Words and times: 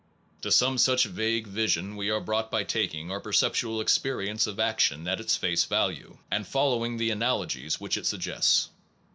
To 0.41 0.51
some 0.51 0.79
such 0.79 1.03
vague 1.03 1.45
vision 1.45 1.91
are 1.91 1.95
we 1.95 2.19
brought 2.21 2.49
by 2.49 2.63
taking 2.63 3.11
our 3.11 3.19
perceptual 3.19 3.79
experience 3.79 4.47
of 4.47 4.59
action 4.59 5.07
at 5.07 5.19
its 5.19 5.35
face 5.37 5.65
value, 5.65 6.17
and 6.31 6.47
following 6.47 6.97
the 6.97 7.11
analogies 7.11 7.79
which 7.79 7.97
it 7.97 8.07
suggests. 8.07 8.69